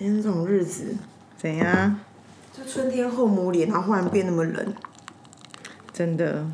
[0.00, 0.96] 今天这种日子，
[1.36, 2.00] 怎样？
[2.56, 4.74] 就春天后母脸，然后忽然变那么冷，
[5.92, 6.46] 真的，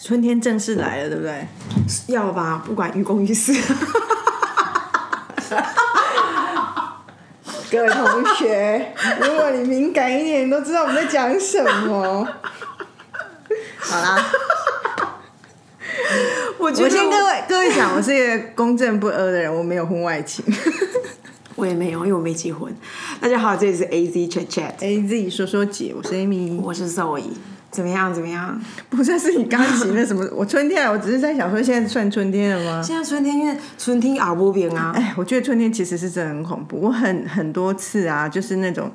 [0.00, 1.48] 春天正式来了，对不对？
[2.06, 3.52] 要吧，不管于公于私。
[7.68, 12.24] 各位同学，如果你敏感一点，你都知道我们在讲什么。
[13.80, 14.24] 好啦，
[16.68, 20.44] 我觉得我先各位各位讲，我是一个公正不阿的人，我没有婚外情。
[21.56, 22.70] 我也没有，因为我没结婚。
[23.18, 26.60] 大家好，这里是 A Z Chat Chat，A Z 说说姐，我是 Amy。
[26.60, 27.22] 我是 Zoe。
[27.70, 28.12] 怎么样？
[28.12, 28.60] 怎么样？
[28.90, 30.28] 不算，是你刚刚洗那什么？
[30.34, 32.82] 我春天，我只是在想说，现在算春天了吗？
[32.82, 34.92] 现在春天，因为春天熬不平啊。
[34.94, 36.78] 哎，我觉得春天其实是真的很恐怖。
[36.82, 38.90] 我很很多次啊，就是那种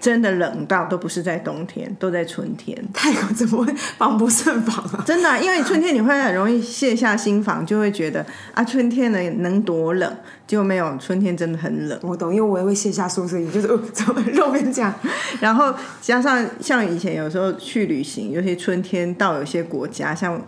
[0.00, 2.76] 真的冷到都不是在冬天，都在春天。
[2.92, 5.02] 泰国怎么会防不胜防啊？
[5.06, 10.16] 真的啊、因为春天你会很容易卸下心防，就会觉得啊，春天呢能多冷，
[10.46, 11.98] 结果没有，春天真的很冷。
[12.02, 14.94] 我懂，因为我也会卸下宿舍衣，就是呃，怎么 肉面这样？
[15.40, 20.40] 然后加上像以前有时候去旅行，尤其春天到有些国家，像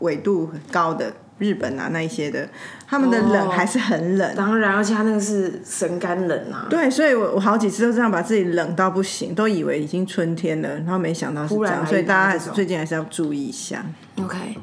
[0.00, 2.48] 纬度很高的日本啊那一些的，
[2.86, 4.34] 他们的冷哦还是很冷。
[4.34, 6.66] 当然，而且他那个是神干冷啊。
[6.70, 13.84] 对，所以我我好几次都这样把自己冷到不行，都以为已经春天了，然后没想到是这样，所以大家还是最近还是要注意一下。
[14.18, 14.56] OK，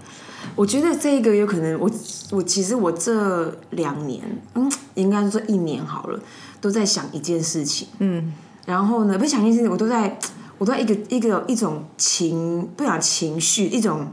[0.56, 1.90] 我觉得这个有可能我，
[2.32, 4.22] 我其实我这两年，
[4.56, 6.20] 嗯，应该说一年好了，
[6.60, 8.34] 都在想一件事情，嗯，
[8.66, 10.18] 然后呢，不是想一件事情，我都在，
[10.58, 14.08] 我都在一个一个一种情，不讲情绪，一种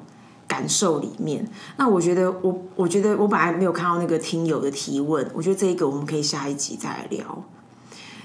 [0.51, 1.47] 感受里面。
[1.79, 7.45] 那我觉得我，我觉得我本来没有看到那个听友的提问，我觉得这一个我们可以下一集再来聊，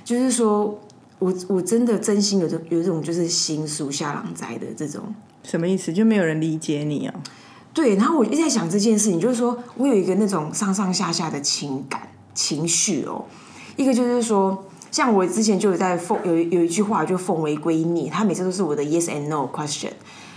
[0.03, 0.79] 就是说。
[1.17, 5.01] 我我真的真心有这有这种就是心属下狼灾的这种
[5.43, 5.93] 什么意思？
[5.93, 7.13] 就没有人理解你哦、
[7.73, 13.23] 对，然后我一直在想这件事情，就是说我有一个那种上上下下的情感情绪哦，
[13.77, 19.91] 一个就是说，像我之前就有在奉有有一句话就奉为圭臬，它每次都是我的 yes and no question，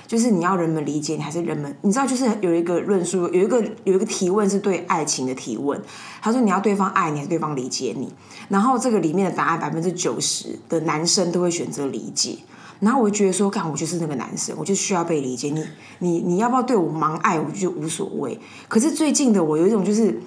[0.09, 5.79] 就是你要人们理解你，还是人们你知道，就是有一个论述，有一个有一个提问是对爱情的提问，
[6.23, 8.11] 他说你要对方爱你，还是对方理解你？
[8.49, 12.39] 然后这个里面的答案 百分之九十的男生都会选择理解。
[12.81, 15.51] 然后我就觉得说，干，我就是那个男生，我就需要被理解。
[15.51, 15.63] 你
[15.99, 18.41] 你你要不要对我盲爱，我就无所谓。
[18.69, 20.19] 可是最近的我有一种就是，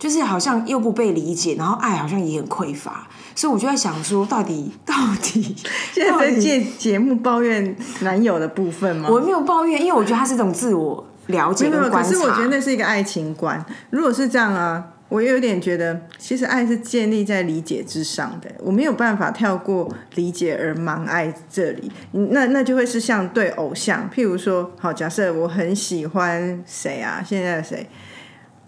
[0.00, 3.06] 就是好像又不被理解，然后爱好像也很匮乏，
[3.36, 5.54] 所以我就在想说，到底 到底
[5.92, 9.08] 现在在借节目抱怨男友的部分吗？
[9.10, 12.10] 我没有抱怨，因为我觉得他是一种自我了解没有，可跟观察。
[12.10, 13.62] 是我觉得那是一个爱情观。
[13.90, 18.50] 如果是这样啊，我有点觉得，其实爱是建立在理解之上的。
[18.60, 27.88] 我没有办法跳过理解而盲爱这里，那那就会是像对偶像，譬如说，好，假设我很喜欢谁啊，现在的谁，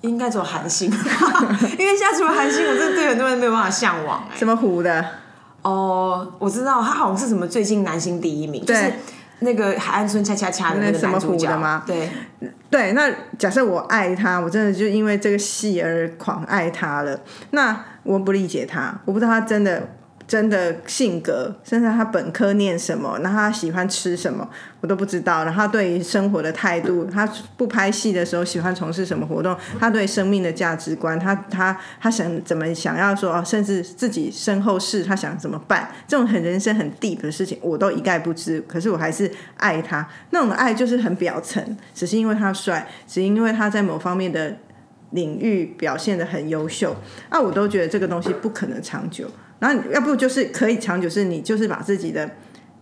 [0.02, 0.90] 应该只有韩星，
[1.78, 5.04] 因为现在除了韩星，我真的对很多人没有办法向往哎、什么胡的，
[5.62, 8.92] 哦，我知道他好像是什么最近男星第一名，就是
[9.40, 11.46] 那个海岸村恰恰恰的那个什么男主角。
[11.48, 11.82] 虎的吗？
[11.86, 12.10] 对，
[12.70, 17.18] 对，那假设我爱他，我真的就因为这个戏而狂爱他了，
[17.50, 19.88] 那我不理解他，我不知道他真的
[20.32, 24.48] 真的性格，甚至他本科念什么，然后他喜欢吃什么，
[24.80, 25.44] 我都不知道。
[25.44, 38.58] 然后他对于生活的态度，他不拍戏的时候喜欢从事什么活动，他对生命的价值观，他他他想怎么想要说，甚至自己身后事他想怎么办，这种很人生很 deep 的事情，我都一概不知。
[38.62, 44.56] 可是我还是爱他，那种爱就是很表层，只是因为他帅，只因为他在某方面的
[45.10, 46.96] 领域表现的很优秀，
[47.30, 49.26] 那我都觉得这个东西不可能长久。
[49.62, 52.28] 然后要不就是可以长久，是你就是把自己的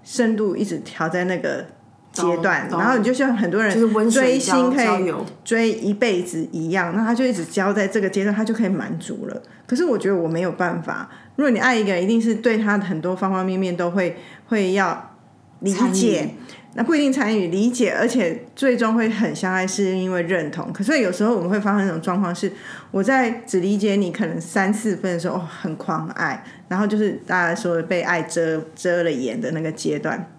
[0.02, 1.66] 深度一直调在那个
[2.10, 5.14] 阶段，然后你就像很多人就是追星可以
[5.44, 9.42] 追一辈子一样，那他就一直交在这个阶段，他就可以满足了。
[9.66, 14.16] 可是我觉得我没有办法，如果你爱一个人，一定是对他的很多方方面面都会
[14.46, 15.16] 会要
[15.58, 16.30] 理解。
[16.74, 20.72] 那不一定参与理解，而且最终会很相爱，是因为认同。
[20.72, 22.52] 可是有时候我们会发生一种状况是，
[22.92, 30.30] 我在只理解你可能三四分的时候，很狂爱，然后就是大家说被爱遮遮了眼的那个阶段。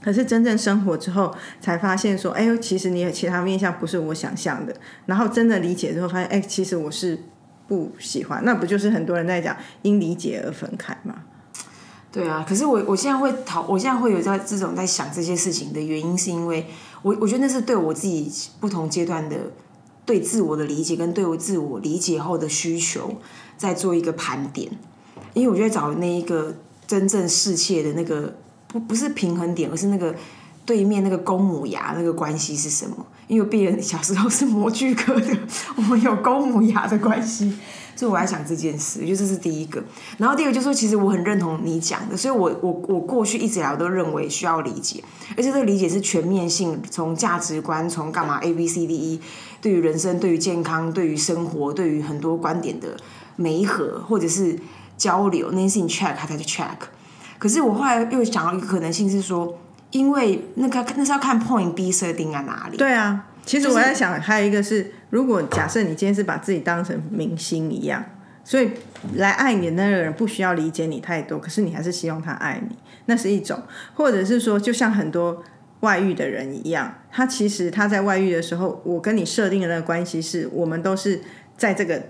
[0.00, 4.74] 可是真正生活之后，才发现说，哎呦，其实你有其他面相不是我想象的。
[5.06, 7.18] 然后真的理解之后，发现，哎，其实我是
[7.66, 8.42] 不喜欢。
[8.44, 11.16] 那不就是很多人在讲因理解而分开吗？
[12.12, 16.66] 对啊，可是我我现在会讨，我现在会有在这种在想这些事情的原因，是因为
[17.02, 19.36] 我我觉得那是对我自己不同阶段的
[20.04, 23.14] 对自我的理解跟对我自我理解后的需求，
[23.56, 24.70] 在做一个盘点。
[25.34, 26.52] 因为我觉得找那一个
[26.86, 28.34] 真正世切的那个
[28.66, 30.12] 不不是平衡点，而是那个
[30.66, 33.06] 对面那个公母牙那个关系是什么？
[33.28, 35.38] 因为毕人小时候是模具科的，
[35.76, 37.56] 我们有公母牙的关系，
[38.00, 39.84] 所以我在想这件事，我觉得这是第一个。
[40.16, 45.04] 然后第二个就是说，其实我很认同你讲的，所以我我我过去一直以来我都认为需要理解，
[45.36, 49.20] 而且这个理解是全面性，从价值观，从干嘛 A B C D E，
[49.60, 52.96] 对于人生，对于健康，对于生活，对于很多观点的
[53.36, 54.58] 媒合或者是
[54.96, 56.78] 交流，那件事情 check 它才去 check。
[57.38, 59.58] 可是我后来又想到一个可能性是说，
[59.90, 62.78] 因为那个那是要看 point B 设定在哪里。
[62.78, 68.04] 对啊，其实我在想，还有一个是，如果假设你今天是把自己当成明星一样，
[68.42, 68.70] 所以
[69.16, 72.76] 来爱你的那个人不需要理解你太多，可是你还是希望他爱你，
[73.06, 73.58] 那是一种；
[73.94, 75.42] 或者是说，就像很多
[75.80, 81.20] 外遇的人一样，他其实他在外遇的时候，我跟你设定的那个关系是我们都是
[81.56, 82.02] 在这个。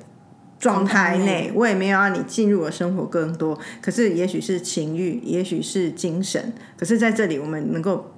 [0.61, 3.59] 状态内，我也没有让你进入我生活更多。
[3.81, 6.53] 可是，也许是情欲，也许是精神。
[6.77, 8.13] 可是，在这里，我们能够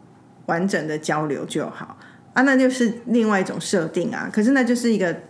[0.47, 1.97] 完整的交流就好
[2.33, 4.31] 啊，那就是另外一种设定啊。
[4.33, 5.23] 可是，那就是一个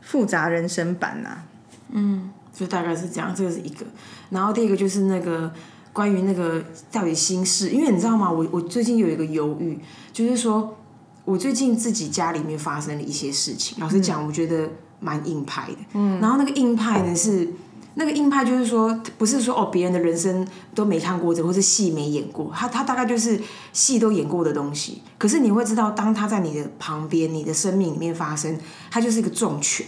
[0.00, 1.44] 复杂人生版啊。
[1.90, 3.86] 嗯，就大概是这样，这个是一个。
[4.30, 5.52] 然后第二个就是那个
[5.92, 8.30] 关于那个到底心事，因为你知道吗？
[8.30, 9.78] 我我最近有一个犹豫，
[10.12, 10.76] 就是说
[11.24, 13.78] 我最近自己家里面发生了一些事情。
[13.80, 14.68] 老实讲，我觉得。
[15.00, 17.46] 蛮硬派的，嗯，然后那个硬派呢是
[17.96, 20.44] 那个硬派，就是说不是说哦别人的人生
[20.74, 23.40] 都没看过这，或是戏没演过，他他大概就是
[23.72, 25.00] 戏都演过的东西。
[25.16, 28.58] 可是你会知道，当他在你的旁边，你的生命里面发生，
[28.90, 29.86] 他就是一个重拳。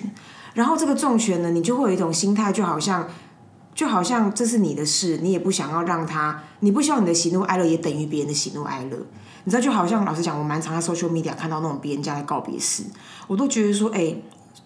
[0.54, 3.08] 然后这个重拳呢，你就会有一种心态，就好像
[3.74, 8.96] 就好像这是你的事，你也不想要让他，你不希望你的喜怒哀乐也等于别人的喜怒哀乐。
[9.42, 12.84] 你知道，就好像老实讲，我蛮常在 social media 看到那种别人家的告别式，
[13.26, 14.14] 我都觉得说，哎。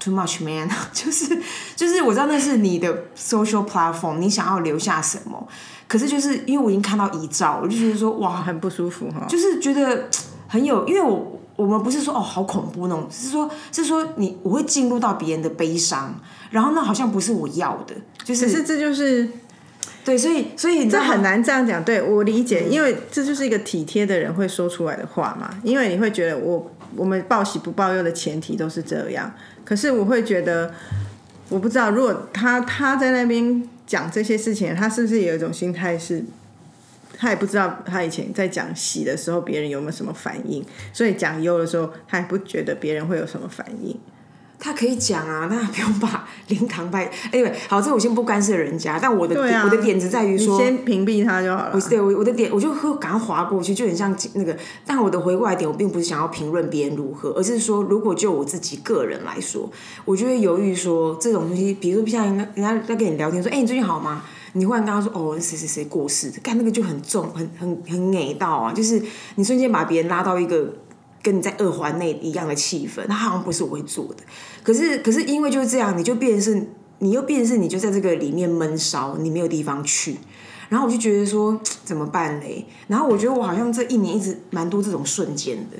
[0.02, 1.38] Too much man， 就是
[1.76, 5.46] 就是我知道那是你的 social platform，你想要留下什么？
[5.86, 9.26] 可是就是因为我已经看到遗照，我就觉得说哇，很不舒服哈。
[9.28, 10.08] 就是觉得
[10.48, 16.14] 很有，因为我我们不是说哦好恐怖那种，是说是说你我会进入到别人的悲伤，
[16.50, 17.94] 然后那好像不是我要的，
[18.24, 19.28] 就是是这就是
[20.02, 21.84] 对，所以所以这很难这样讲。
[21.84, 25.50] 对我理解，因为这就是一个体贴的人会说出来的话嘛。
[25.62, 29.30] 因为你会觉得我我们报喜不报忧的前提都是这样。
[29.70, 30.74] 可是我会觉得，
[31.48, 36.24] 我不知道，如果他他在那边讲这些事情，他是不是有一种心态是，
[37.16, 43.96] 他也不知道他以前在讲喜的时候别人有没有什么反应，所以讲忧的时候，他也不觉得别人会有什么反应。
[44.60, 47.06] 他可以讲啊， 那不用把灵堂拜。
[47.06, 48.98] 哎，对，好，这我先不干涉人家。
[49.00, 51.80] 但我的我的点子在于说，先屏蔽他就好了。
[51.88, 54.54] 对，我我的点，我就会赶快划过去，就很像那个。
[54.84, 59.70] 但我的回过来点，我并不是想要评论别人如何，而是说，如果就我自己个人来说，
[60.04, 64.22] 我就会犹豫说，这种东西，比如说像人家人家在跟你聊天说，哎，你最近好吗？
[64.52, 69.00] 你忽然跟他说，哦，谁谁谁过世，干那个就很重，很很很矮到啊，就是
[69.36, 70.70] 你瞬间把别人拉到一个。
[71.22, 74.24] 跟你在二环内一样的气氛，那好像不是我会做的。
[74.62, 76.66] 可是，可是因为就是这样，你就变成是，
[76.98, 80.16] 你又变是，你就在这个里面闷烧，你没有地方去。
[80.68, 82.64] 然后我就觉得说怎么办嘞？
[82.86, 85.76] 然后我觉得我好像这一年一直蛮多这种瞬间的。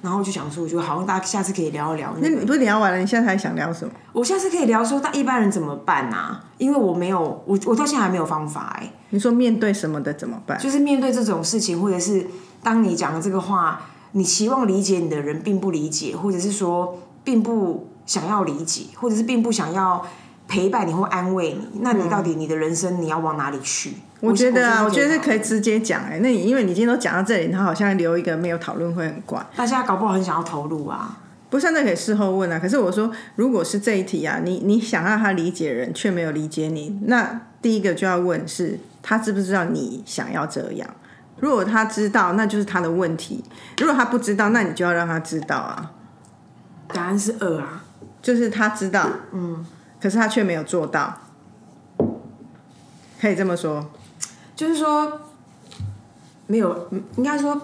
[0.00, 2.14] 然后我就想说，我觉得好像大家下次可以聊一聊。
[2.20, 2.98] 那你不是聊完了？
[2.98, 3.92] 你现在还想聊什么？
[4.12, 6.44] 我下次可以聊说，那一般人怎么办啊？
[6.56, 8.92] 因为我没有，我我到现在还没有方法哎。
[9.10, 10.56] 你说面对什么的怎么办？
[10.58, 12.24] 就是面对这种事情，或者是
[12.62, 13.80] 当你讲的这个话。
[14.18, 20.04] 你期望理解你的人并不理解，或者是说并不想要理解，或者是并不想要
[20.48, 23.92] 陪伴你或安慰你，那你到底你的人生你要往哪里去？
[24.18, 31.16] 我觉得啊，我觉得是可以直接讲哎，那你因为你今天都讲到这里，他好像留一个没有讨论会很怪，大家搞不好很想要投入啊。
[31.48, 32.58] 不是，那可以事后问啊。
[32.58, 40.90] 可是我说，如果是这一题啊，你你想让他理解人，却没有理解你，那第一个就要问是，他知不知道你想要这样？
[41.40, 43.42] 如果他知道，那就是他的问题；
[43.78, 45.92] 如果他不知道，那你就要让他知道啊。
[46.88, 47.84] 答案是二啊，
[48.22, 49.64] 就是他知道，嗯，
[50.00, 51.18] 可是他却没有做到，
[53.20, 53.90] 可以这么说，
[54.56, 55.20] 就是说
[56.46, 57.60] 没有，应该说，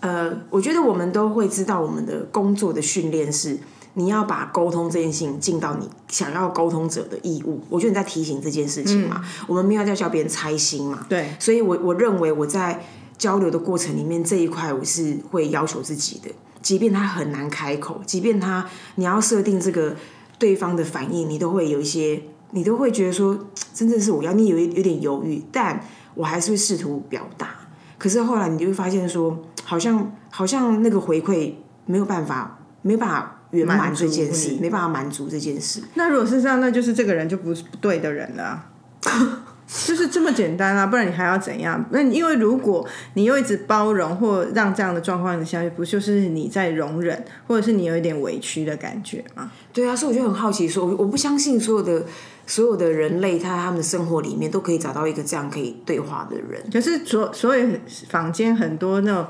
[0.00, 3.58] 呃，我觉得我们都会知道，我们的工作的训练是。
[3.94, 9.24] 你要把沟通这件事情尽到你想要沟通者的义务，我觉得你在提醒这件事情嘛。
[9.46, 11.06] 我们没有在教别人猜心嘛。
[11.08, 12.84] 对，所以我我认为我在
[13.16, 16.28] 交流的过程里面这一块我是会要求自己的，
[16.60, 19.94] 即便他很难开口，即便他你要设定这个
[20.38, 22.20] 对方的反应，你都会有一些，
[22.50, 23.38] 你都会觉得说，
[23.72, 25.80] 真正是我要你有有点犹豫，但
[26.14, 27.50] 我还是会试图表达。
[27.96, 31.52] 可是后来你就会发现说，好像好像那个回馈
[31.86, 33.33] 没有办法，没有办法。
[33.54, 35.80] 圆满这件事没办法满足这件事。
[35.94, 38.66] 那如果是这样，那就是这个人就不是不对的人了。
[39.66, 41.82] 就是这么简单啊，不然你还要怎样？
[41.90, 49.50] 那因为如果你又一直包容或让这样的状况下去，不就是你在容忍，或者是你有一点委屈的感觉吗？
[49.72, 52.04] 对啊，所以我就很好奇说，我我不相信所有的
[52.46, 56.62] 所有的人类，他他们的生活里面都可以找到一个这样可以对话的人。
[56.70, 57.66] 可是所所以
[58.10, 59.26] 坊间很多那种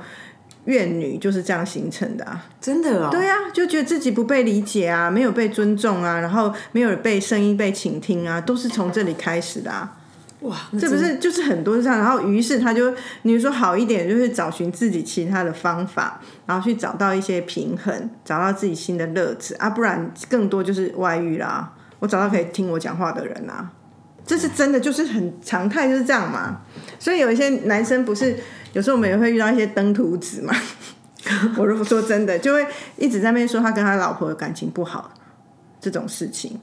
[0.66, 2.46] 怨女就是这样形成的啊。
[2.60, 9.98] 真的哦，对啊，就觉得自己不被理解啊，没有被尊重啊，然后没有被声音被倾听啊，都是从这里开始的啊。
[10.40, 12.92] 哇，这不是就是很多这样，然后于是他就，
[13.22, 21.72] 你说好一点，就是找寻自己其他的方法，然后去找到一些平衡，找到自己新的乐子啊，不然更多就是外遇啦。
[22.00, 23.70] 我找到可以听我讲话的人啊，
[24.26, 26.62] 这是真的，就是很常态，就是这样嘛。
[26.98, 28.36] 所以有一些男生不是，
[28.72, 30.54] 有时候我们也会遇到一些登徒子嘛。
[31.56, 32.66] 我如果说真的，就会
[32.96, 35.10] 一直在那边说他跟他老婆感情不好
[35.80, 36.60] 这种事情，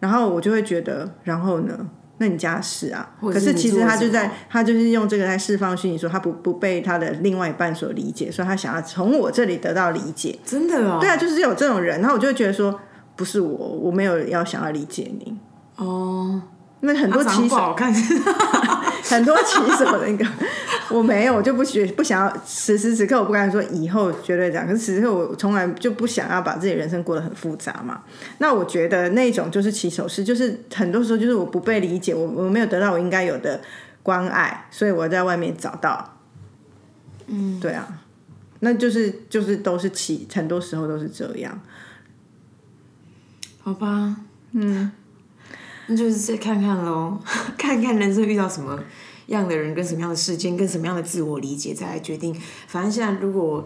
[0.00, 1.88] 然后我就会觉得，然后呢？
[2.20, 10.36] 那你家是啊，可是其实他就在，他就是用这个在释放讯息，说他不不被他的另外一半所理解，所以他想要从我这里得到理解。
[10.44, 12.80] 真的哦，对啊，就是有这种人，然后我就会觉得说，
[13.14, 15.38] 不是我，我没有要想要理解你
[15.76, 16.42] 哦。
[16.80, 17.74] 那很多骑手，
[19.04, 20.24] 很多骑手那个
[20.90, 22.42] 我没有，我就不学不想要。
[22.46, 28.02] 此时此刻我不敢说以后绝对这样，可是此时刻我从来就不想要把自己人生过得很复杂嘛。
[28.38, 33.60] 那我觉得那种就是骑手是，就是很多时候就是我不被理解，我我没有得到我应该有的
[34.02, 36.16] 关爱，所以我在外面找到。
[37.26, 37.86] 嗯，对啊，
[38.60, 41.60] 那就是就是都是骑，很多时候都是这样。
[43.62, 44.16] 好吧，
[44.52, 44.92] 嗯。
[45.88, 47.18] 那就是再看看喽，
[47.58, 48.78] 看看人生遇到什么
[49.26, 52.34] 样的人，跟什么样的事件，跟什么样的自我理解，再来决定。
[52.66, 53.64] 反正现在如果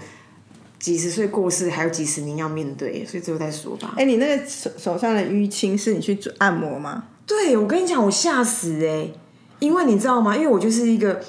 [0.78, 3.94] 几十岁过世，还有几十年要面对，所以最后再说吧。
[3.96, 7.04] 哎，你那个手手上的淤青是你去做按摩吗？
[7.26, 9.08] 对，我跟你讲，我吓死哎！
[9.60, 10.36] 因为你知道吗？
[10.36, 11.20] 因为我就是一个，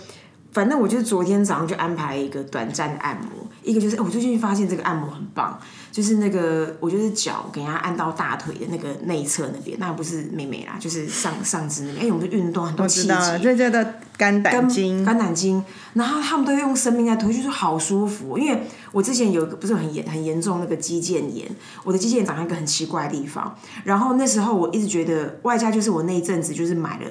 [0.52, 5.60] 反正我就是昨天早上就安排一个短暂的按摩，一个就是我最近发现这个按摩很棒。
[5.94, 12.06] 就是那个，我就是脚给人家按到大腿的那个内侧那边，那不是妹妹啦，就是上上肢那边。
[12.08, 15.06] 哎，我们的运动很多气节，这叫做肝胆经。
[15.06, 18.40] 肝胆经，然后他们都用生命在推，就是好舒服。
[18.40, 21.48] 因为我之前有一个不是很严很严重那个肌腱炎，
[21.84, 27.06] 我的肌腱长在一个很奇怪的地方，然后那时候我一直觉得，外加就是我那一阵子就是买了。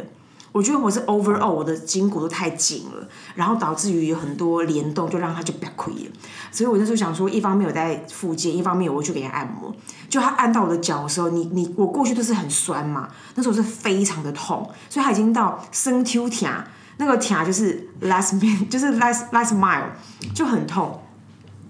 [0.53, 6.11] 我觉得我是 overall 我的筋骨都太紧了，然后导致于有很多联动，就让它就比较亏了。
[6.51, 9.75] 所以我那时候想说，一方面我在复健，一方面我去给他按摩。
[10.11, 16.53] 就他按到我的脚的时候，你你我过去都是很酸嘛，那时候是非常的痛，所以他已经到生 Q 条，
[16.99, 19.87] 那个条就是 last minute， 就是 last last mile
[20.35, 21.01] 就很痛。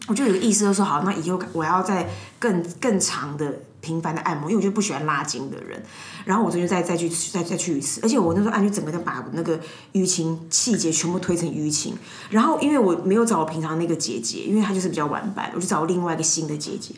[0.09, 2.09] 我就有个意思，就说好，那以后我要在
[2.41, 3.61] 更更长的。
[3.83, 5.85] 频繁的按摩，因为我就不喜欢拉筋的人。
[6.25, 9.61] 然后我这就再再去再再去一次，而且我那时候按就整个就把那个
[9.93, 11.95] 淤青气节全部推成淤青。
[12.31, 16.95] 然后因为我没有找我平常那个姐姐，因为她就是比较晚班，我就找另外一个新的姐姐。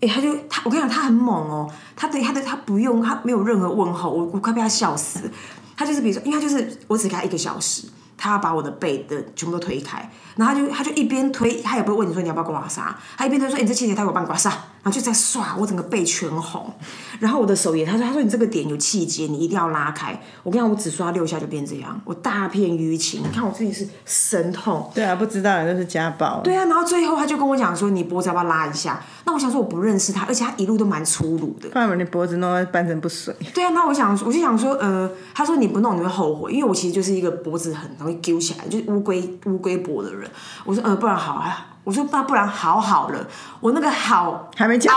[0.00, 1.70] 哎，她就她，我跟你讲，她很猛哦。
[1.94, 5.30] 她对她的她不用，她没有任何问候，我我快被她笑死。
[5.76, 7.84] 她就是比如说，因为她就是我只给她一个小时。
[8.14, 16.72] 他要把我的背的全部都推开，然后他就他就一边推，他也不会问你说你要不要刮痧，他一边推说你这气节他给我帮你刮痧，然后就在刷我整个背全红，
[17.20, 20.20] 然后我的手也他说他说你这个点有气节，你一定要拉开。
[20.42, 24.90] 我跟你讲，我只刷六下就变这样，我大片淤青，你看我自己是神痛。
[24.94, 26.40] 对啊，不知道那是家暴。
[26.44, 29.02] 对啊，然后最后他就跟我讲说你脖子要不要拉一下？
[29.24, 33.34] 那我想说我不认识他，而且他一路都蛮粗鲁的，快把你脖子弄到半身不遂。
[33.54, 38.92] 对啊，那我想我就想说呃，他说你不弄你会后悔，因为我其实就是一个脖子很容易揪起来，就是。
[38.92, 40.28] 乌龟乌龟脖的人，
[40.66, 43.26] 我说呃，不然好啊，我说那不然好好了，
[43.60, 44.94] 我那个好还没讲，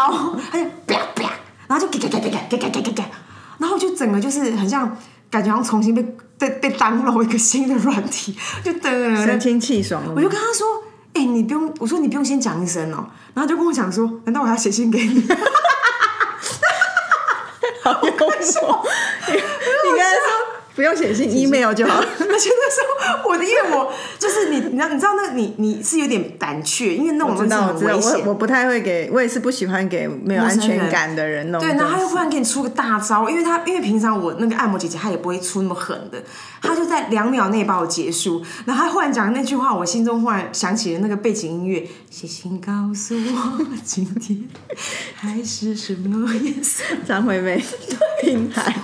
[0.51, 1.31] 他就啪啪，
[1.67, 3.03] 然后就给给给给给给给给给，
[3.57, 4.95] 然后就整个就是很像
[5.31, 6.03] 感觉好像重新被
[6.37, 10.03] 被被当了一个新的软体，就得神清气爽。
[10.15, 10.67] 我就跟他说，
[11.13, 15.25] 哎，你不用，我说你不用先讲一声哦，然后就跟我讲说，难道我要写信给你？
[17.83, 18.85] 好幽默，你刚才说。
[20.75, 21.99] 不用写信，email 就好。
[22.03, 22.03] 而
[22.37, 31.61] 且那时候我的，因为我就是你，你知道，你知道那你你是有点胆怯，因为那种知道，我知道，我我不太会给，我也是不喜欢给没有安全感的人弄。
[31.61, 36.21] 对，然后他又忽然给你出个大招，因为他因为平常我那个按摩姐姐她也不会出那么狠的，
[36.61, 38.43] 她就在两秒内把我结束。
[38.65, 44.43] 然后他忽然讲那句话，我心中忽然想起了那个背景音乐，写信告诉我今天
[45.15, 46.83] 还是什么颜色？
[47.07, 47.63] 张惠妹
[48.21, 48.75] 品牌。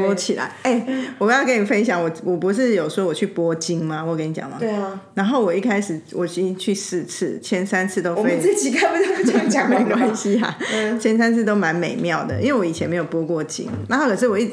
[0.00, 0.86] 点播起来，哎，
[1.18, 4.04] 我刚刚跟你分享，我我不是有说我去播金吗？
[4.04, 4.56] 我跟你讲吗？
[4.58, 5.00] 对啊。
[5.14, 8.14] 然后我一开始我先去四次，前三次都。
[8.14, 10.56] 我们这期看不到这样讲 没关系哈。
[10.98, 14.50] 前三次都蛮美妙的，因为我以前没有播过筋，然后可是我一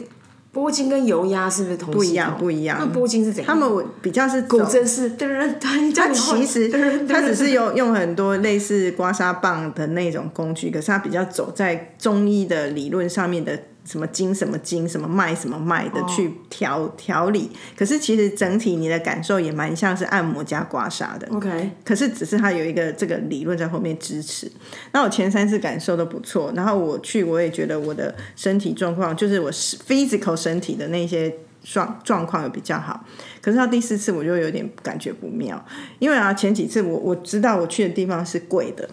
[0.52, 3.54] 波筋跟油压是不是同不一样不一样那波筋是怎样？
[3.54, 6.68] 他们我比较是古走筝是噔噔噔，它它其实
[7.08, 17.50] 它只是用用很多类似刮痧棒的那种工具，可是它比较走在中医的理论上面的什么经什么经什么脉什么脉的去调调理。
[17.78, 21.28] 可是其实整体你的感受也蛮像是按摩加刮痧的。
[21.32, 24.52] OK，可是只是它有一个这个理论在后面支持。
[24.92, 33.06] 那我前三次感受都不错，然后我去我也觉得我的身体状况，就是我 physical 身体的那些状状况有比较好。
[33.42, 35.66] 可是到第四次我就有点感觉不妙，
[36.00, 38.90] 因为啊前几次我我知道我去的地方是贵的。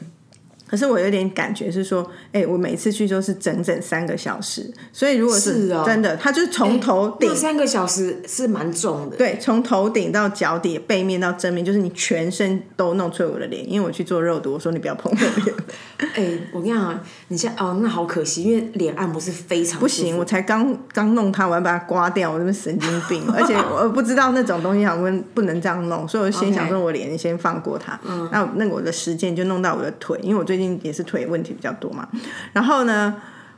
[0.75, 9.17] 可是我有点感觉是说，哎、我每次去都是整整三个小时，所以如果是哦真的，它就是从头顶那三个小时是蛮重的。
[9.17, 13.71] 对，从头顶到脚底，背面到正面，就是你全身都弄脆我的脸。
[13.71, 15.55] 因为我去做肉毒，我说你不要碰我脸，
[16.17, 27.97] 哎、我跟你讲啊，你现在哦，那好可惜，因为脸按摩是非常不行，我才刚刚弄它，我要把它刮掉，我这边神经病， 而且我不知道那种东西好像不能这样弄，所以我就先想说我脸先放过它。
[28.05, 32.09] 嗯，那那我的时间就弄到我的腿，因为我最近也是腿问题比较多嘛。
[32.53, 33.15] 然后呢？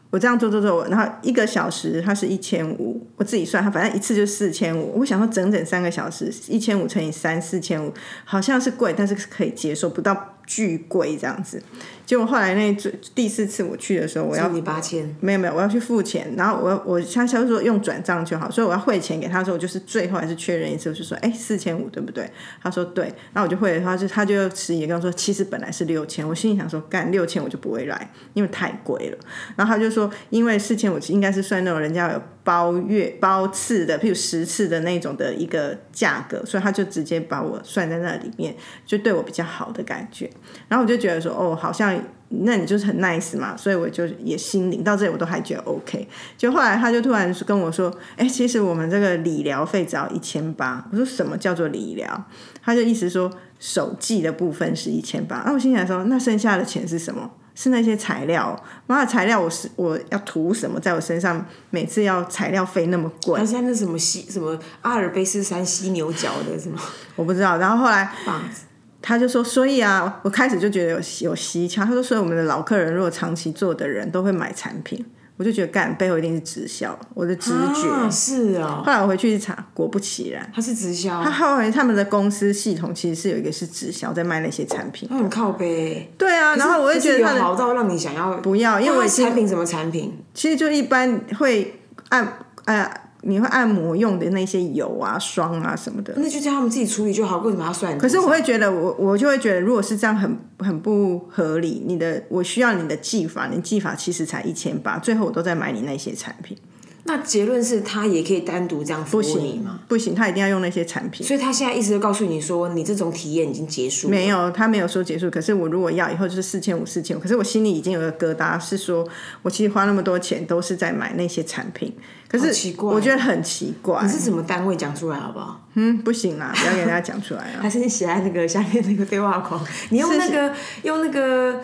[0.08, 5.00] 我这样做做做，然后一个小时它是一千五，我自己算，它反正一次就四千五。
[5.00, 7.92] 我想说整整三个小时，一千五乘以三，四千五，
[8.24, 11.62] 好像是贵，但是可以接受，不到巨贵这样子。
[12.06, 22.30] 结果后来那最第四次我去的时候，我要收你八千，没有没有，我要去付钱，然后我我他他就说用转账就好，所以我要汇钱给他的时候，我就是最后还是确认一次，我就说哎四千五对不对？
[22.62, 29.18] 他说对，然后我就汇了，他就他就迟疑跟我说其实本来是六千，我心里想说干六千我就不会来，因为太贵了。
[29.56, 38.54] 然后他就说因为四千五应该是算那种人家有包月包次的，譬如十次的那种的一个价格，所以他就直接把我算在那里面，
[38.86, 40.30] 就对我比较好的感觉。
[40.68, 41.98] 然后我就觉得说哦好像。
[42.28, 46.08] 那你就是很 nice 嘛，所以我就也心领到这里，我都还觉得 OK。
[46.36, 47.88] 就后来他就突然跟我说
[48.18, 52.24] ：“哎、其实我们这个理疗费只要一千八。”我说：“什么叫做理疗？”
[52.64, 55.44] 他就意思说手记的部分是一千八。
[55.46, 57.30] 那我心想说：“那剩下的钱是什么？
[57.54, 58.60] 是那些材料？
[58.88, 61.46] 妈的材料我是我要涂什么在我身上？
[61.70, 66.76] 每次要材料费那么贵还，是那什么犀什么阿尔卑斯山犀牛角的什么
[67.14, 68.62] 我不知道。”然后后来棒子？
[69.08, 71.84] 他就说，所以啊，我开始就觉得有有蹊跷。
[71.84, 77.88] 他说，所以我们的老客人如果长期做的人都会买产品，我就觉得干背后一定是直销，我的直觉。
[77.88, 85.08] 啊、是哦，后来我回去一查，果不其然，他是直销，他后来他们的公司系统其实是有一个是直销在卖那些产品。
[85.08, 86.12] 它很靠背。
[86.18, 90.12] 对啊，然后我就觉得他的好到让你想要不要，因为我产品什么产品？
[90.34, 92.90] 其实就一般会按呃，
[93.22, 96.14] 你会按摩用的那些油啊、霜啊什么的。
[96.16, 97.96] 那就叫他们自己处理就好，为什么要算？
[97.98, 106.56] 可是我会觉得我，我就会觉得，如果是这样很很不合理，你的我需要你的技法，你技法其实才一千八，最后我都在买你那些产品，
[107.06, 109.78] 那结论是他也可以单独这样服务你吗？
[109.88, 111.24] 不行，他一定要用那些产品。
[111.26, 114.10] 所以他现在一直都告诉你说，你这种体验已经结束了。
[114.10, 115.30] 没有，他没有说结束。
[115.30, 119.06] 可是我如果要以后就是四千五、四千五，可是我心里已经有个疙瘩，是说
[119.42, 121.94] 我其实花那么多钱都是在买那些产品，
[122.28, 124.08] 可是奇怪我觉得很奇怪你。
[124.08, 125.64] 是什么单位讲出来好不好？
[125.74, 127.60] 嗯，不行啦，不要给大家讲出来啊。
[127.62, 129.64] 还是你写在那个下面那个对话框？
[129.90, 131.60] 你用那个用那个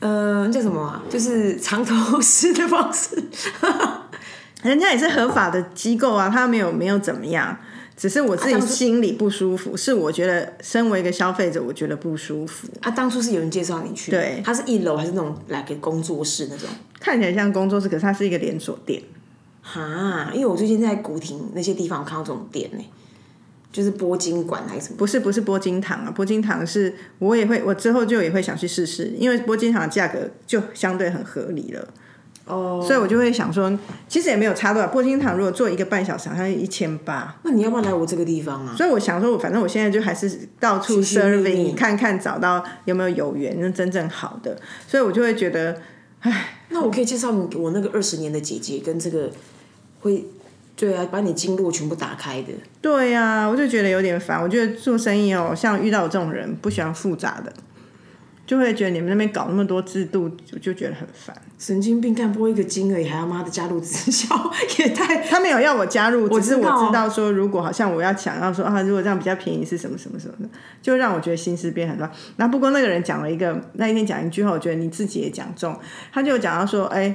[0.00, 1.02] 呃叫什么啊？
[1.08, 3.22] 就是长头 诗的方式。
[4.64, 7.56] 人家也是合法的机构啊，他没有没有怎么样，
[7.96, 12.66] 只是我自己心里不舒服，是我觉得身为一个消费者，我觉得不舒服。
[12.80, 16.68] 啊，当初是有人介绍你去，对他是一楼还是那种来给工作室那种？
[16.98, 19.02] 看起来像工作室，可是它是一个连锁店。
[19.60, 22.84] 哈，因为我最近在古亭那些地方有看到这种店呢、
[23.70, 24.96] 就是波金馆还是什么？
[24.96, 31.86] 不是不是波金堂啊，波金堂是我也会，我之后就也会想去试试，因为波金堂的价格就相对很合理了，
[32.46, 33.72] 哦，所以我就会想说，
[34.06, 34.88] 其实也没有差多少。
[34.88, 38.74] 波金堂如果做一个半小时，好像一千八，那你要不要来我这个地方啊？
[38.76, 45.80] 所以我想说，我反正我现在就还是到处 serving，看看找到有没有有缘，那真正好的，所以我就会觉得，
[46.68, 49.30] 那我可以介绍你我那个二十年的姐姐跟这个
[50.00, 50.26] 会，
[50.76, 52.48] 对啊，把你经络全部打开的。
[52.82, 54.42] 对呀、我就觉得有点烦。
[54.42, 57.50] 我觉得做生意哦，像遇到我这种人，不喜欢复杂的，
[58.46, 61.34] 就会觉得你们那边搞那么多制度，就就觉得很烦。
[61.58, 65.16] 神经病，干播一个金而已，还要妈的加入直销，也太……
[65.16, 70.48] 他没有要我加入，只是知我知道说，如果好像我要想要说啊，如果这样比较便宜是什么什么什么的，
[70.82, 72.10] 就让我觉得心思变很乱。
[72.36, 75.78] 那不过那个人讲了一个那一天讲一句话，我觉得你自己也讲中，
[76.12, 77.14] 他就讲到说，哎。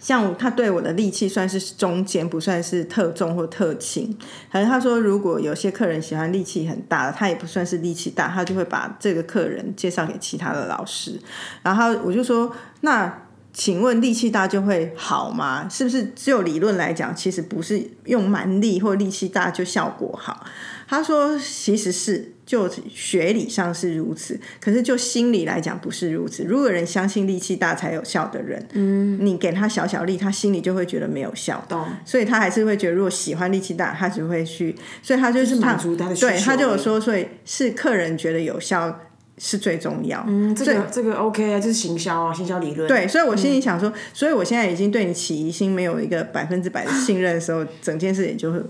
[0.00, 4.16] 像他对我的力气算是中间，不算是特重或特轻。
[4.52, 11.20] 可是他说，如果有些客人喜欢力气很大的，他也不算是力气大，他就会把这个客人介绍给其他的老师。
[11.62, 13.22] 然后我就说，那
[13.56, 15.66] 请问力气大就会好吗？
[15.66, 20.44] 是不是只有理论来讲，其实不是用蛮力或力气大就效果好？
[20.86, 26.44] 他说其实是就学理上是如此，可是就心理来讲不是如此。
[26.44, 31.82] 如果人相信力气大才有效的人，嗯，你给他小小力，他心里就会觉得没有效，懂？
[32.04, 39.00] 所以他还是会觉得，如果喜欢力气大，他只会去，所以他就是满足他的需求对，他就有说，所以是客人觉得有效
[39.38, 40.24] 是最重要。
[40.26, 42.88] 嗯，这个这个 OK 啊，就是行销啊，行销理论。
[42.88, 48.60] 对，所以我心里想说，所以我现在已经对你起疑心，没有一个百分之百的信任的时候， 整件事也就会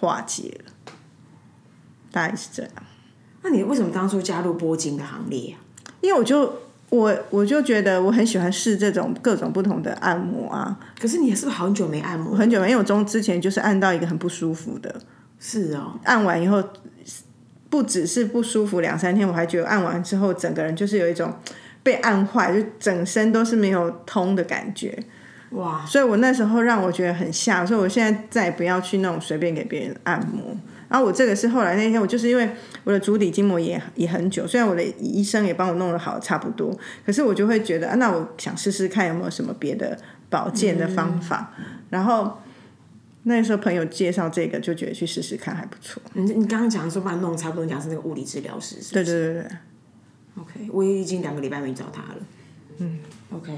[0.00, 0.72] 化解了。
[2.10, 2.72] 大概是这样。
[3.42, 5.60] 那你为什么当初加入波金的行列啊？
[6.00, 6.60] 因为我就
[6.90, 12.34] 我我就觉得我很喜欢试这种各种不同的按摩啊，可是你是不是很久没按摩？
[12.36, 14.94] 很久没，因为我中之前就是按到一个很不舒服的，
[15.40, 16.62] 是哦，按完以后
[17.74, 21.34] 不只是不舒服两三天，我还觉得按完之后整个人就是有一种
[21.82, 24.96] 被按坏，就整身都是没有通的感觉。
[25.50, 25.84] 哇！
[25.84, 30.56] 所以我那时候让我觉得很吓，所以我现在再也不要去那种随便给别人按摩。
[30.88, 32.48] 然后我这个是后来那天，我就是因为
[32.84, 36.72] 我的足底筋膜也也很久，虽然我的医生也帮我弄得好差不多，
[37.04, 39.98] 可是我就会觉得，啊那我想试试看有没有什么别的
[40.30, 41.52] 保健的方法。
[41.90, 42.38] 然后
[43.24, 46.00] 那时候朋友介绍这个，就觉得去试试看还不错。
[46.12, 49.46] 你你刚刚讲说把它弄差不多，讲是那个物理治疗师，是对对对对
[50.40, 52.18] ，OK，我也已经两个礼拜没找他了。
[52.78, 52.98] 嗯
[53.32, 53.52] ，OK，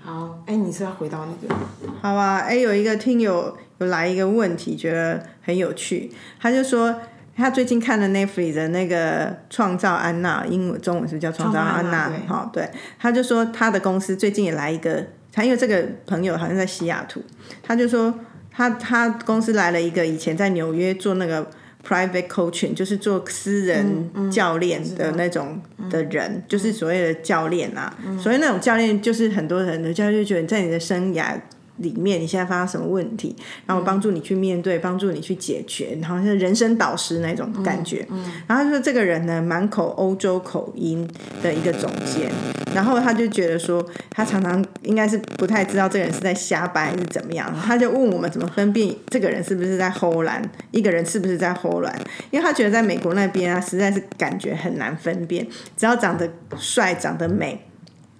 [0.00, 1.54] 好，哎，你是要回到那个
[2.02, 2.38] 好啊。
[2.38, 7.00] 哎，有一个听友有来一个问题，觉得很有趣，他就说。
[7.38, 12.66] 他最近看了 Netflix 的那个《创造安娜》，英文中文是叫《创造安娜好，对，
[12.98, 17.22] 他就说他的公司最近也来一个，他因为这个朋友好像在西雅图，
[17.62, 18.18] 他就说
[18.56, 21.46] 他他公司来了一个以前在纽约做那个
[21.86, 27.94] private coaching，就是做私人教练的那种的人，就是所谓的教练啊。
[28.18, 31.38] 所以那种教练，就是很多人的教练就觉得在你的生涯。
[31.78, 33.34] 里面你现在发生什么问题，
[33.66, 38.06] 然后帮助你去面对，帮助你去解决，然后是人生导师那种感觉。
[38.46, 41.08] 然后他说这个人呢，满口欧洲口音
[41.42, 42.30] 的一个总监，
[42.74, 51.94] 然后他就觉得说，他常常应该是不太知道这个人是在瞎掰还是怎么样，他就问我们怎么分辨这个人是不是在偷懒，一个人是不是在偷懒，
[52.30, 57.66] 因为他觉得在美国那边啊，实在是感觉很难分辨，只要长得帅、长得美。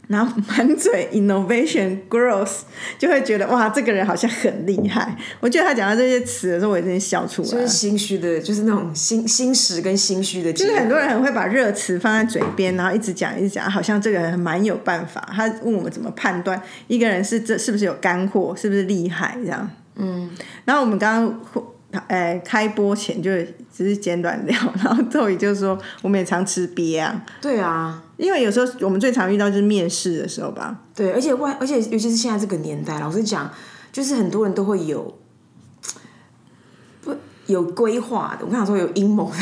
[0.09, 2.61] 然后满嘴 innovation growth，
[2.99, 5.16] 就会觉得哇，这个人好像很厉害。
[5.40, 7.55] 我觉得他讲到这些词的时候，我已经笑出来了。
[7.55, 10.53] 就是心虚的，就是那种心心实跟心虚的。
[10.53, 15.29] 就是很多人很会把热词放在嘴边，然后一直讲一直讲，好像这个人蛮有办法。
[15.35, 19.69] 他问我们怎么判断一个人是这是不是有干货，是不是厉害这样。
[19.97, 20.31] 嗯，
[20.64, 21.64] 然后我们刚刚。
[22.09, 23.31] 呃，开播前就
[23.75, 33.50] 只是简短聊，然后周宇就说我们也常吃鳖啊，对啊，因为有时候我们最常遇到就是面试的时候吧，对，而且外，而且尤其是现在这个年代，老实讲，
[33.92, 35.18] 就是很多人都会有
[37.02, 37.14] 不
[37.46, 38.46] 有规划的。
[38.46, 39.37] 我刚想说有阴谋的，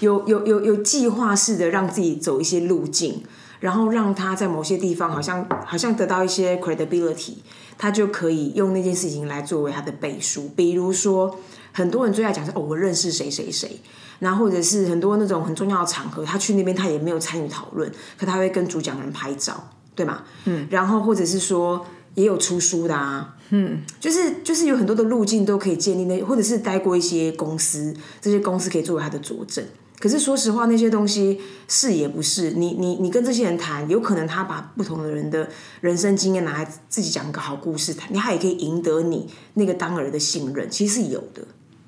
[0.00, 3.22] 有有有有计划式的让自己走一些路径，
[3.60, 7.34] 然后让他在某些地方好像好像得到一些 credibility，
[7.78, 10.50] 他就可以用那件事情来作为他的背书。
[10.56, 11.38] 比如说，
[11.72, 13.80] 很多人最爱讲是哦，我认识谁谁谁。
[14.18, 20.22] 然后或者是很多那种很重要的场合，他去那边他也没有参与讨论，可他会跟主讲人拍照，对吗？
[20.46, 20.66] 嗯。
[20.70, 29.62] 然后或者是说也有出书的啊，嗯，就是就是有很多的路径都可以建立那，或者是待过一些公司，这些公司可以作为他的佐证。
[29.98, 35.48] 可是说实话，那些东西是也不是，你你你跟这些人谈，有可能他把不同的人的
[35.80, 41.42] 人生经验拿来自己讲一个好故事谈，你他也可以赢得你那个当儿的信任，其实是有的。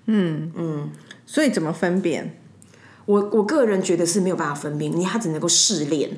[0.06, 0.90] 嗯嗯
[1.26, 2.40] 所以怎么分辨？
[3.04, 6.10] 我我个人觉得是没有办法分辨，你他只能够试炼。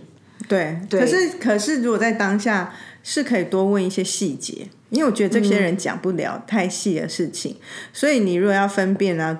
[0.48, 2.72] 对，可是可是如果在当下
[3.02, 7.56] 是可以多问一些细节，因为我觉得这些人讲不了太细的事情，
[7.92, 9.38] 所以你如果要分辨呢、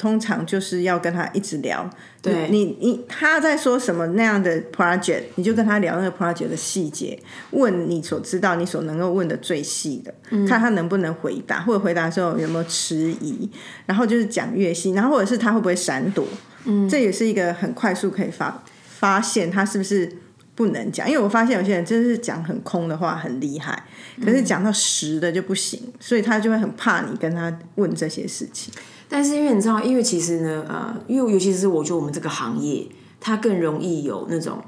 [0.00, 1.88] 通常就是要跟他一直聊。
[2.22, 7.18] 对你你他在说什么那样的 project，你就跟他聊那个 project 的细节，
[7.50, 10.14] 问你所知道、你所能够问的最细的，
[10.48, 13.50] 看他能不能回答，或者回答的时候有没有迟疑，
[13.84, 16.26] 然后就是讲越细，然后或者是他会不会闪躲，
[16.64, 20.10] 嗯，这也是一个很快速可以发发现他是不是。
[20.52, 23.82] 不能讲，因为我发现有些人真的是讲很空的话很厉害，
[24.22, 28.70] 可是讲到实的就不行，所以他就会很怕你跟他问这些事情。
[29.12, 32.86] 但是因为你知道，因为其实呢，呃，因为尤其是我觉得我们这个行业，
[33.18, 34.62] 它更容易有那种，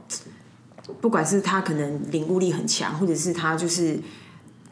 [1.00, 3.98] 不管是他可能领悟力很强，或者是他就是，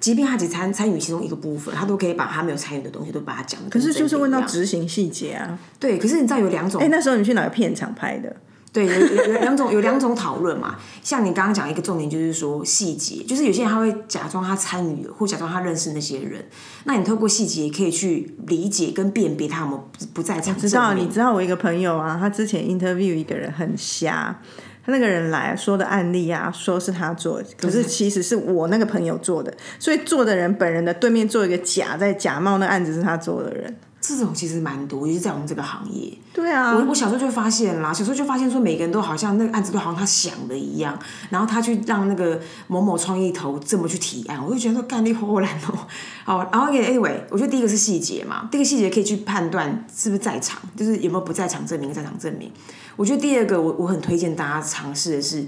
[0.01, 3.61] 即便他只参参与其中一个部分，他都可以把他没有参与的东西都把它讲。
[3.71, 5.57] 可是就是问到执行细节啊。
[5.79, 8.37] 对，可是你知道有两种哎、，那时候你去哪个片场拍的？
[8.73, 10.77] 对，有有有两种有两种讨论嘛。
[11.03, 16.45] 像你刚刚讲一个重点，就是说细节，就是有些人他会假装他参与或假装他认识那些人，
[16.85, 20.57] 那你透过细节可以去理解跟辨别他们不不在场。
[20.57, 24.41] 知道，你知道我一个朋友啊，他之前 interview 一个人很瞎，
[24.87, 33.77] 他那个人来说的案例啊，说是他做，可是其实是我那个朋友做的，所以做的人本人的对面做一个假，在假冒那案子是他做的人。
[34.17, 36.13] 这种其实蛮多，尤其是在我们这个行业。
[36.33, 45.87] 对啊，我我小时候就发现啦，小时候就发现说，每个人都好像那个案子都好像他想的一样，然后他去让那个某某创意头这么去提案，我就觉得说干你好难哦。
[46.25, 52.51] 好，然后 anyway，我觉得第一个是细节嘛，第一个细节可以去判断是不是在场，就是有没有不在场证明、在场证明。
[52.97, 55.47] 我觉得第二个，我我很推荐大家尝试的是，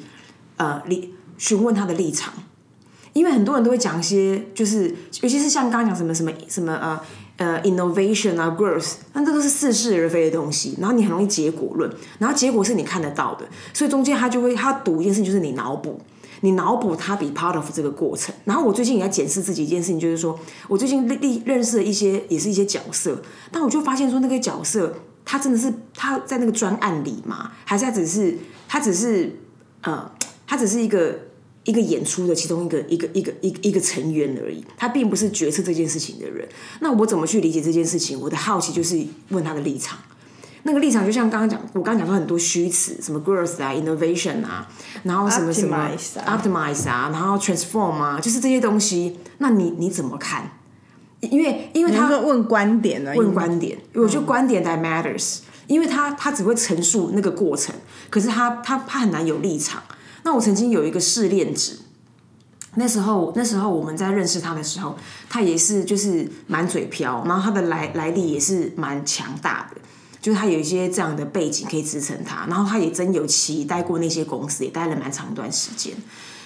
[0.56, 2.32] 呃，立询问他的立场，
[3.12, 4.88] 因为很多人都会讲一些，就是
[5.20, 7.00] 尤其是像刚刚讲什么什么什么呃。
[7.42, 16.00] 呃，innovation 啊，growth，那这都是似是而非的东西，然后你很容易结果论，然后结果是你看得到的，所以中间他就会他赌一件事情，就是你脑补，
[16.42, 18.34] 你脑补他比 part of 这个过程。
[18.44, 29.38] 然后我最近也在检视自己一件事情，就是说我最近历认识了一些也是一些角色，但我就发现说那个角色他真的是他在那个专案里嘛，还是他只是他只是
[29.82, 30.10] 呃，
[30.46, 31.18] 他只是一个。
[31.64, 36.48] 一个演出的其中一个一个一个一一个成员而已，他并不是决策这件事情的人。
[36.80, 38.18] 那我怎么去理解这件事情？
[38.20, 39.98] 我的好奇就是问他的立场。
[40.64, 44.68] 那个立场就像刚刚讲，我刚刚讲说很多虚词，什么 growth 啊，innovation 啊，
[45.02, 45.90] 然后什么什么
[46.24, 49.18] optimize 啊，然后 transform 啊，就是这些东西。
[49.38, 50.58] 那你你怎么看？
[51.20, 57.74] 因为因为他问观点呢，问观点，我觉得观点 that matters，因为他他只会陈述那个过程，
[58.10, 59.82] 可是他他他很难有立场。
[60.24, 61.72] 那我曾经有一个试炼者，
[62.76, 64.96] 那时候那时候我们在认识他的时候，
[65.28, 69.80] 他也是就是满嘴飘，然后他的来来历也是蛮强大的，
[70.20, 75.92] 就是他有一些这样的背景可以支撑他，然后他也真有期待过那些公司，也待了蛮长一段时间。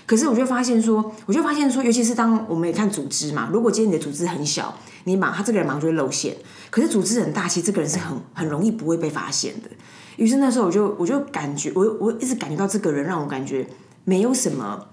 [0.06, 6.32] 可是我就发现说，我就发现说，尤其是当我们也看组织嘛，如果今天你的组织很小，你马他这个人马上就会露馅；
[6.70, 9.68] 可是组织很大，其实这个人是很很容易不会被发现的。
[10.16, 13.66] 于是那时候我就我就感觉我我一直感觉到这个人让我感觉
[14.04, 14.86] 没有什么，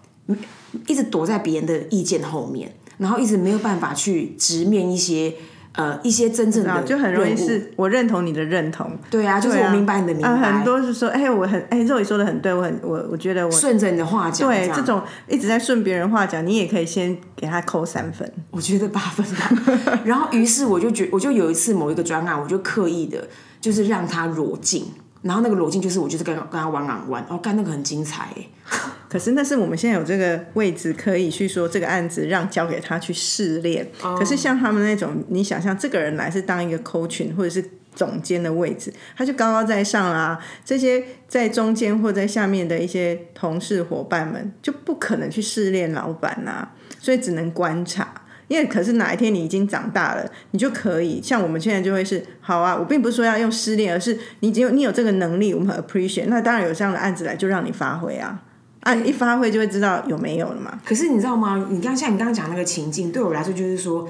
[0.88, 5.34] 一直躲在别人的意见后面，然后一直没有办法去直面一些
[5.74, 20.00] 呃一些真正的，就很容易是我认同你的认同，对啊，就是我明白你的明白，很多是说哎我很哎肉也说的很对，我很我我觉得我顺着你的话讲，对这种一直在顺别人话讲，你也可以先给他扣三分，我觉得八分吧。
[20.06, 23.28] 然后于是我就觉我就有一次某一个专案，我就刻意的
[23.62, 24.86] 就是让他裸镜。
[25.24, 28.28] 然后那个裸镜就是我就是跟跟他玩玩玩，哦，干那个很精彩
[29.10, 33.90] 可是那是我们现在有这个位置可以去说这个案子让交给他去试炼。
[34.00, 40.40] 可是像他们那种，你想象这个人来是当一个 coach 或者是总监的位置，他就高高在上啦。
[40.66, 46.68] 这些在中间或在下面的一些同事伙伴们就不可能去试炼老板呐，
[47.00, 48.23] 所以只能观察。
[48.54, 52.76] 因为可是哪一天你已经长大了，你就可以像我们现在就会是好啊。
[52.76, 56.28] 我并不是说要用失恋，而是你只有你有这个能力，我们很 appreciate。
[56.28, 58.44] 那当然有这样的案子来，就让你发挥啊，
[58.82, 60.80] 啊，一发挥就会知道有没有了嘛。
[60.86, 61.68] 可是你知道吗？
[61.72, 64.08] 你刚像你刚刚讲那个情境，对我来说就是说。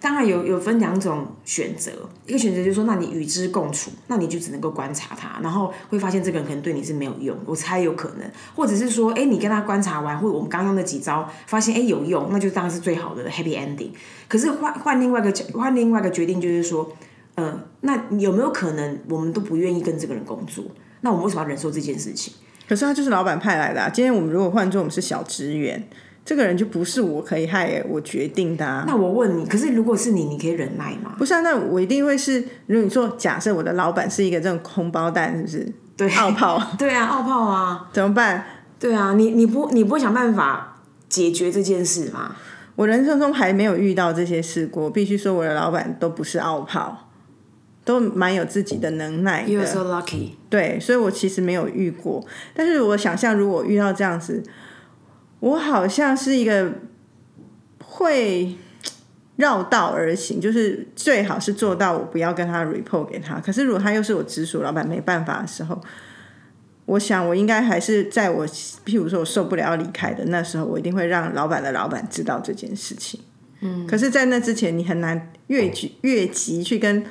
[0.00, 1.90] 当然有有分两种选择，
[2.24, 13.90] 一个选择就是说，那你与之共处，那你就只能够观察他，然后会发现这个人可能对你是没有用，我猜有可能，或者是说，哎，你跟他观察完，或者我们刚用那几招，发现哎有用，那就当然是最好的 happy ending。
[14.28, 16.96] 可是换换另外一个换另外一个决定，就是说，
[17.34, 20.64] 呃，那有没有可能我们都不愿意跟这个人工作？
[21.00, 22.32] 那我们为什么要忍受这件事情？
[22.68, 25.88] 可是他就是老板派来的，今天我们如果换做我们是小职员。
[26.28, 28.84] 这个人就不是我可以害我决定的。
[28.86, 31.14] 那我问你，可是如果是你，你可以忍耐吗？
[31.16, 32.38] 不是啊，那我一定会是。
[32.66, 35.72] 如果你说假设我的老板是一个这种空包蛋，是不是？
[35.96, 36.62] 对，傲炮。
[36.78, 38.44] 对啊，傲炮啊，怎么办？
[38.78, 42.36] 对啊，你你不你不会想办法解决这件事吗？
[42.76, 44.90] 我人生中还没有遇到这些事过。
[44.90, 47.08] 必须说，我的老板都不是傲炮，
[47.86, 49.46] 都蛮有自己的能耐。
[49.46, 50.32] You are so lucky。
[50.50, 52.22] 对，所以我其实没有遇过。
[52.52, 54.42] 但是我想象，如果遇到这样子。
[55.40, 56.72] 我好像是一个
[57.82, 58.56] 会
[59.36, 63.38] 绕道而行，就是最好是做到我不要跟他 report 给他。
[63.40, 65.80] 可是如果他又是我直属老板，没办法的时候，
[66.86, 73.20] 我想我应该还是在我譬如说我受不了要离开的那时候，我一定会让老板的老板知道这件事情。
[73.60, 77.04] 嗯，可是，在那之前，你很难越级越级去跟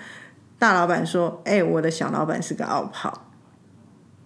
[0.58, 3.32] 大老板说：“哎，我的小老板是个傲炮。”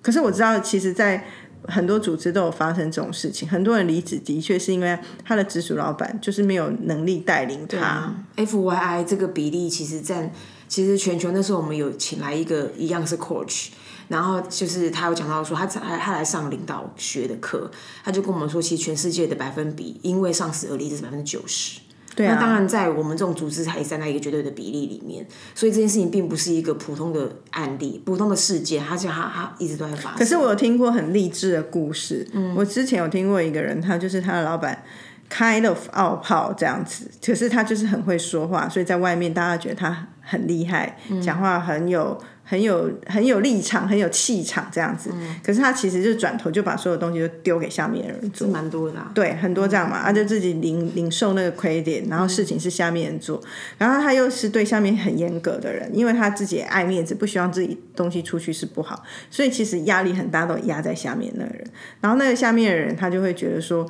[0.04, 1.26] 可是我知道，其实，在
[1.64, 8.14] 很多组织都有发生这种事情，很多人离职的确是因为他的直属老板就是没有能力带领他。
[8.36, 10.32] F Y I 这个比例其实占，
[10.68, 13.68] 其实全球那时候我们有请来一个一样是 coach，
[14.08, 17.70] 然后就是他有讲到说，他他他来上领导学的课，
[18.04, 21.80] 他就跟我们说，其实全世界的百分比，因为上司而离职是百分之九十。
[22.16, 30.20] 对啊，那当然，在我们这种组织，它也站在一个绝对的比例里面，所以这件事情并不是一个普通的案例、普通的事件，它讲它它一直都在发生。
[30.20, 34.84] 可是我有听过很励志的故事，嗯，我之前有听过一个人，他就是他的老板
[35.32, 42.22] ，kind of 傲炮这样子，可是他就是很会说话，所以在外面大家觉得他很厉害，讲话很有。
[42.52, 45.10] 很有很有立场，很有气场这样子。
[45.42, 49.00] 可是他其实就转头就把所有东西都丢给下面的人做，蛮多的。
[49.14, 53.42] 对，很多这样嘛，他就自己领领受那个亏点，然后事情是下面人做，
[53.78, 61.66] 然后他又是对下面很严格的人，因为他自己也爱面子，不希望自己东西出去是不好，所以其实压力很大，都压在下面那个人。
[62.02, 63.88] 然后那个下面的人，他就会觉得说。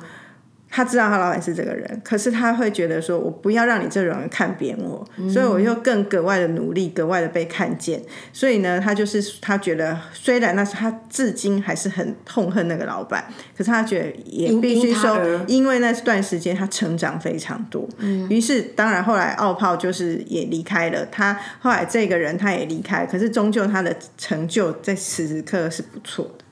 [0.74, 13.22] 他知道他老板是这个人，可是他会觉得说：“我不要让你这种人看扁我，所以我又更格外的努力，格外的被看见。”所以呢，他就是他觉得，虽然那是他至今还是很痛恨那个老板，
[13.54, 17.86] 可是他觉得也必须说，因为那段时间他成长非常多。
[18.30, 26.44] 于是，当然后来奥炮就是也离开了他，后来这个人他也离开，可是终究他的成就在此时刻是不错的。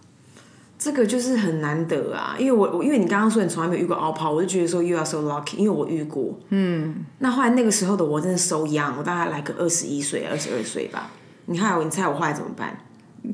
[0.83, 6.35] 这个就是很难得啊，因为我我因为你刚刚说你从来没有遇过凹泡，我就觉得说 you are so lucky，因为我遇过。
[6.49, 7.05] 嗯。
[7.19, 11.11] 那后来那个时候的我真的 so young，我大概来个二十一岁、二十二岁吧。
[11.45, 12.75] 你看，你猜我后来怎么办？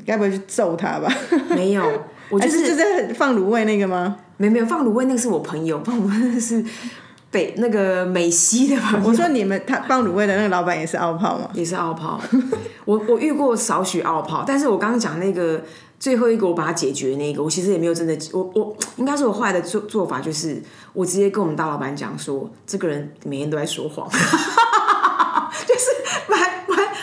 [0.05, 1.09] 该不会去揍他吧？
[1.51, 1.85] 没有，
[2.31, 4.17] 我就是就是放卤味那个吗？
[4.39, 6.65] 没没有放卤味，那个是我朋友，放卤味是
[7.31, 9.09] 北那个美西的朋友。
[9.09, 11.49] 我说你们他放卤味的那个老板也是凹泡吗？
[11.55, 12.21] 也是凹泡。
[12.85, 15.63] 我我遇过少许凹泡，但是我刚刚讲那个。
[15.99, 24.09] 最后一个我把它解决那个，我其实也没有真的，我我应该是我后来的做做法就是，我直接跟我们大老板讲说，这个人每天都在说谎，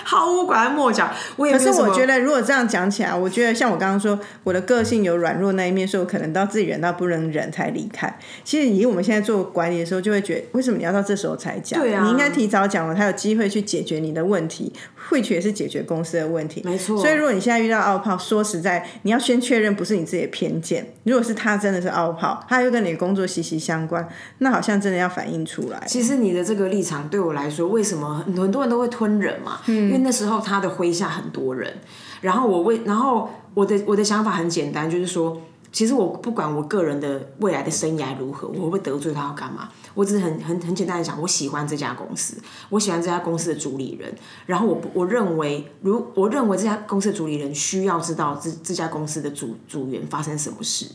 [0.03, 1.09] 毫无拐弯抹角。
[1.35, 8.13] 我也可是我觉得，如果这样讲起来，我觉得像我刚刚说，我的个性有软弱那一面，所以我可能到自己忍到不能忍才离开。
[8.43, 11.79] 其实以我们现在做管理的时候，就会觉得，为什么你要到这时候才讲？
[11.79, 14.71] 对啊，你应该提早讲了，才有机会去解决你的问题。
[15.09, 16.97] 会取也是解决公司的问题，没错。
[16.97, 20.93] 所以如果你现在遇到奥炮，说实在，你要先确认不是你自己的偏见。
[21.03, 25.83] 如果是他真的是奥炮，他又跟你的工作息息相关，那好像真的要反映出来。
[25.85, 29.59] 其实你的这个立场对我来说，为什么很多人都会吞忍嘛？
[29.67, 31.79] 因因为那时候他的麾下很多人，
[32.21, 35.41] 然后我为，然后我的我的想法很简单，就是说。
[35.71, 39.67] 其实我不管我个人的未来的生涯如何，我会不会得罪他要干嘛？
[39.95, 42.37] 我只是很很很简单的讲，我喜欢这家公司，
[42.69, 44.13] 我喜欢这家公司的主理人。
[44.45, 50.85] 然后我我认为，如我认为这家公司的主理人需要知道这这家公司的主组员发生什么事。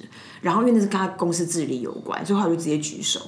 [0.40, 3.20] 然后因为那是跟他公司治理有关，所以后来我就直接举手，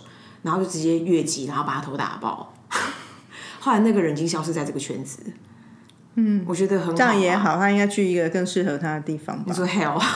[0.42, 2.54] 然后就直接越级，然后把他头打爆。
[3.58, 5.20] 后来那个人已经消失在这个圈子。
[6.16, 9.44] 嗯，我觉得很这样也好，他应该去一个更适合他的地方吧。
[9.46, 10.00] 你说 hell。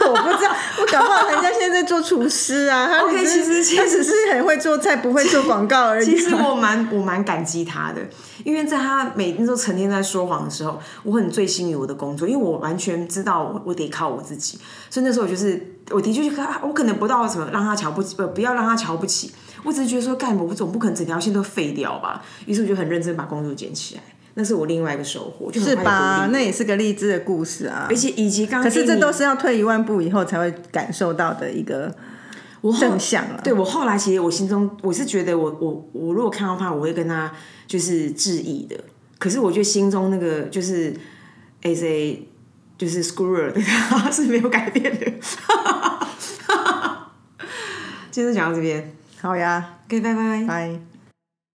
[0.00, 2.86] 我不知道，我搞不好人家现在做厨师啊。
[2.90, 6.06] 他 OK，其实他只是很会做菜，不会做广告而已。
[6.06, 8.00] 其实我蛮我蛮感激他的，
[8.44, 14.58] 因为在他每天都成天在说谎的时候，我很醉心于我的工作，因为我完全知道我我得靠我自己。
[14.88, 19.32] 所以那时候我就是我的确就我可能不到什么让他瞧不起，不不要让他瞧不起。
[19.64, 22.22] 我只是觉得说，干我总不可能整条线都废掉吧。
[22.46, 24.02] 于是我就很认真把工作捡起来。
[24.38, 26.28] 那是我另外一个收获，是吧？
[26.30, 27.88] 那也是个励志的故事啊！
[27.90, 31.92] 而且以及刚，可是这都是要退一万步以后才会感受到的一个
[32.78, 33.40] 正向了。
[33.42, 37.32] 对我后来其实我心中我是觉得我我我如果看到他，我会跟他
[37.66, 38.76] 就是致意的。
[39.18, 40.94] 可是我觉得心中那个就是
[41.62, 42.28] as a
[42.78, 43.52] 就是 screwer
[44.12, 45.12] 是没有改变的。
[48.12, 50.80] 今天讲到这边，好呀，，OK，拜拜拜。